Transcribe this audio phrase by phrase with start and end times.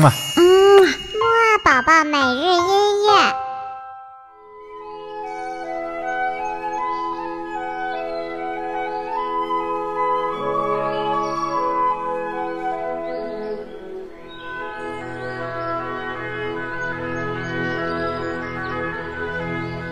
[0.00, 0.12] 嘛。
[0.36, 0.42] 嗯，
[0.82, 3.34] 木二宝宝每日音乐。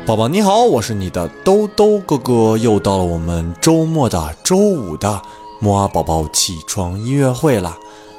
[0.07, 5.21] 宝宝你好，我是你的兜兜哥哥，又到了我们周末的周五的
[5.61, 7.77] 木啊宝宝起床音乐会了。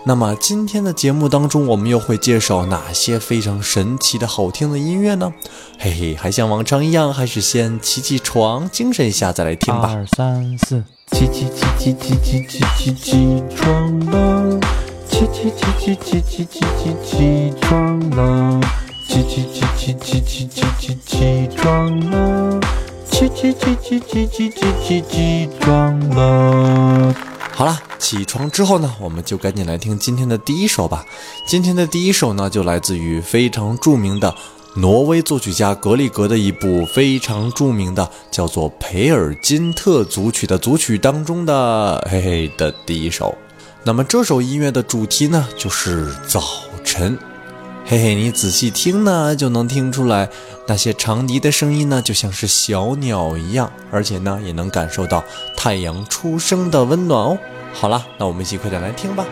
[0.10, 5.32] 那么今天的节目当中，我们又会介绍哪些非常神奇的好听的音乐呢？
[5.78, 9.94] 嘿嘿，还像往常一样，还是先起起床，精神一下再来听吧。
[9.94, 14.60] 二三四，起起起起起起起起起床了，
[15.08, 18.60] 起起起起起起起起起床了，
[19.08, 22.60] 起起起起起起起起起床了，
[23.12, 27.14] 起起起起起起起起起床了。
[27.60, 31.06] 好了，起床之后呢，我们就赶紧来听今天的第一首吧。
[31.46, 34.34] 今天的第一首呢，就来自于非常著名的
[34.76, 43.38] 挪威作曲家格里格的一部非常著名的叫做《培尔金特组曲》的组曲当中的嘿嘿的第一首。
[43.84, 46.42] 那么这首音乐的主题呢，就是早
[46.86, 47.20] 晨。
[47.92, 50.30] 嘿嘿，你仔细听呢，就能听出来
[50.68, 55.24] 那些长笛的声音呢，就像是小鸟一样，而且呢，也能感受到
[55.58, 57.36] 太阳初升的温暖哦。
[57.74, 59.26] 好了，那我们一起快点来听吧。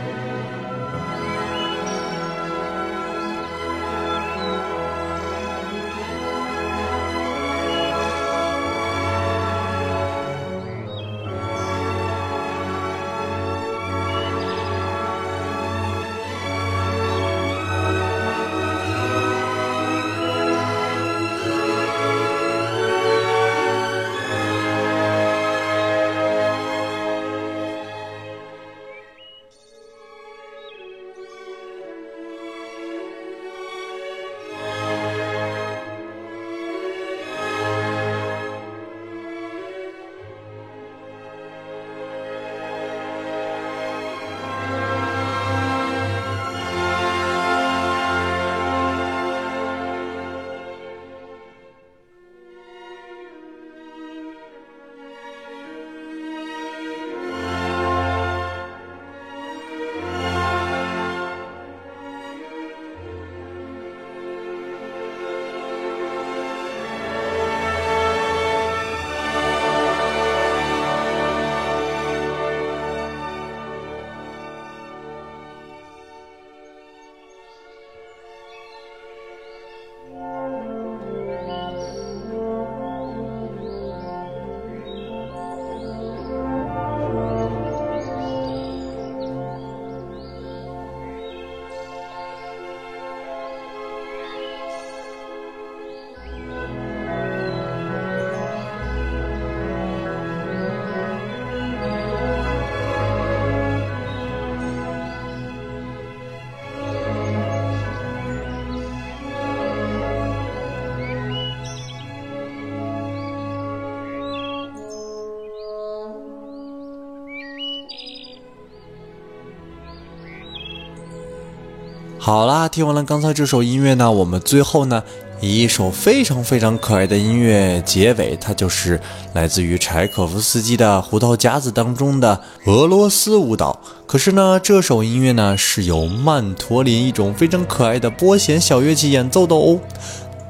[122.27, 125.02] 好啦，听完了刚才这首音乐呢，我们最后呢
[125.39, 129.00] 以一首非常非常可爱的音乐结尾，它就是
[129.31, 133.80] 来自于柴可夫斯基的《胡桃夹子》当中的俄罗斯舞蹈。
[134.06, 139.80] 可是呢，这首音乐呢是由曼陀林一种非常可爱的拨弦小乐器演奏的哦。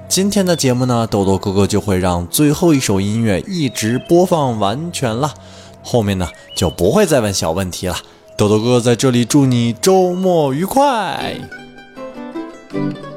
[0.10, 5.32] 今天的节目呢，豆豆哥哥就会让最后一首音乐一直播放完全了，
[5.84, 7.96] 后面呢就不会再问小问题了。
[8.36, 11.36] 豆豆哥哥在这里祝你周末愉快。
[12.74, 13.17] 嗯。